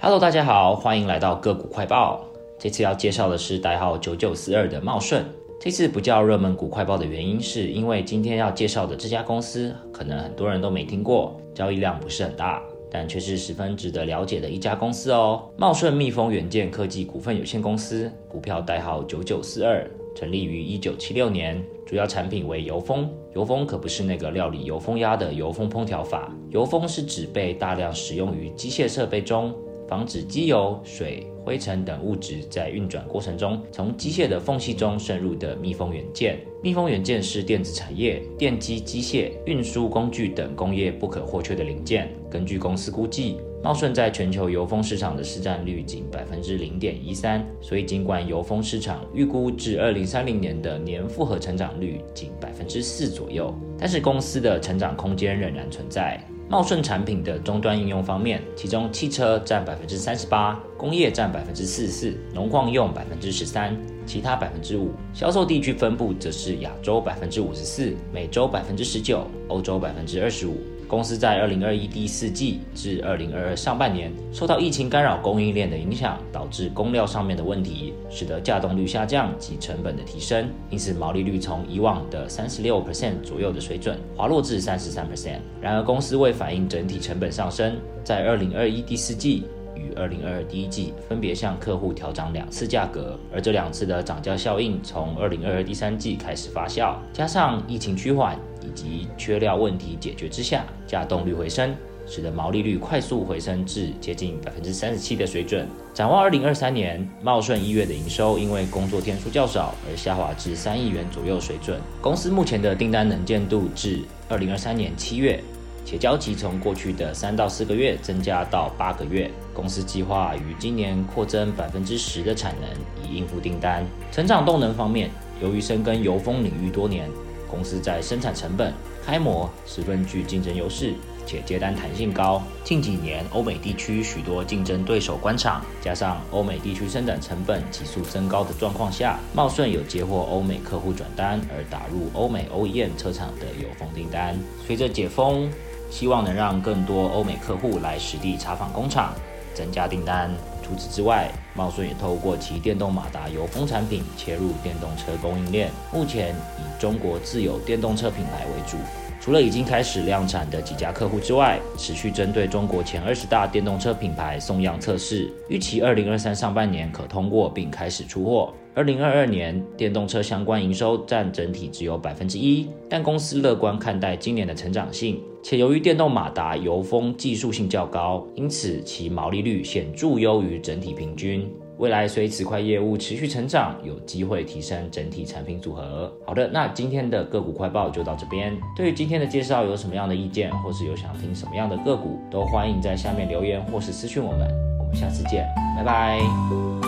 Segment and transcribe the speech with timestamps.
[0.00, 2.24] Hello，大家好，欢迎来到个股快报。
[2.56, 5.24] 这次要介绍的是代号九九四二的茂顺。
[5.60, 15.42] 这次不叫热门股快报的原因，是因为今天要介绍的这家公司，可能很多人都没听过，交易量不是很大，但却是十分值得了解的一家公司哦。
[15.56, 19.84] 茂顺密封元件科技股份有限公司，股票代号九九四二，
[20.14, 23.10] 成立于一九七六年，主要产品为油封。
[23.34, 29.52] 油封可不是那个料理油封鸭的油封烹调法，油封是指被大量使用于机械设备中。
[29.88, 36.38] 防止机油、水、灰尘等物质在运转过程中从机械的缝隙中渗入的密封元件。
[36.62, 42.12] 密封元件是电子产业、电机、机械、运输工具等工业不可或缺的零件。
[42.30, 56.22] 根据公司估计，茂顺在全球油封市场的市占率仅百分之零点一三，所以尽管油封市场预估至二零三零年的年复合成长率仅百分之四左右，但是公司的成长空间仍然存在。
[56.50, 63.76] 茂顺产品的终端应用方面，其中汽车占百分之三十八，工业占百分之四十四，农矿用百分之十三，
[64.06, 64.92] 其他百分之五。
[65.12, 70.56] 销售地区分布则是亚洲百分之五十四，美洲百分之十九，欧洲百分之二十五。
[70.88, 85.40] 公司在二零二一第四季至二零二二上半年，受到疫情干扰供应链的影响，导致工料上面的问题，使得价动率下降及成本的提升，因此毛利率从以往的三十六 percent 左右的水准滑落至三十三 percent。
[85.60, 89.44] 然而，公司为反映整体成本上升，在二零二一第四季
[89.74, 98.38] 与二零二二第一季分别向客户调涨两次价格，而这两次的涨价效应从二零二二第三季开始发酵，加上疫情趋缓。
[98.68, 101.74] 以及缺料问题解决之下，稼动率回升，
[102.06, 105.66] 使得毛利率快速回升至接近百分之三十七的水准。
[105.94, 111.80] 展望二零二三年，茂顺一月的营收因为工作天数较少而下滑至三亿元左右水准。
[112.00, 115.42] 公司目前的订单能见度至二零二三年七月，
[115.84, 119.30] 且交期从过去的三到四个月增加到八个月。
[119.54, 122.70] 公司计划于今年扩增百分之十的产能，
[123.04, 123.84] 以应付订单。
[124.12, 125.10] 成长动能方面，
[125.42, 127.10] 由于深耕油封领域多年。
[127.50, 128.72] 公司在生产成本、
[129.04, 130.94] 开模十分具竞争优势，
[131.26, 132.42] 且接单弹性高。
[132.62, 144.38] 近几年，欧美地区许多竞争对手关厂，加上欧美地区生产成本急速增高的状况下，茂顺有接获欧美客户转单而打入欧美 OEM 车厂的有封订单。
[144.66, 145.50] 随着解封，
[145.90, 149.14] 希望能让更多欧美客户来实地查访工厂，
[149.54, 150.30] 增加订单。
[150.68, 158.76] 除此之外，茂顺也透过其电动马达油封产品切入电动车供应链，目前以中国自有电动车品牌为主。
[159.18, 168.52] 除了已经开始量产的几家客户之外，持续针对中国前二十大电动车品牌送样测试，预期二零二三上半年可通过并开始出货。
[168.74, 181.50] 二零二二年电动车相关营收占整体只有百分之一，但公司乐观看待今年的成长性，且由于电动马达油封技术性较高，因此其毛利率显著优于整体平均。
[181.78, 186.12] 未来随此块业务持续成长，有机会提升整体产品组合。
[186.26, 188.54] 好的，那今天的个股快报就到这边。
[188.76, 194.46] 对于今天的介绍有什么样的意见，或是有想听什么样的个股，都欢迎在下面留言或是私讯我们。
[194.78, 196.87] 我们下次见，拜拜。